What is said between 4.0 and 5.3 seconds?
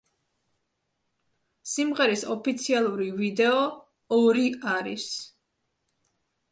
ორი არის.